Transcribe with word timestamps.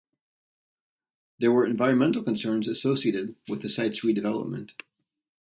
There 1.37 1.51
were 1.51 1.63
environmental 1.67 2.23
concerns 2.23 2.67
associated 2.67 3.35
with 3.47 3.61
the 3.61 3.69
site's 3.69 4.01
redevelopment. 4.01 4.71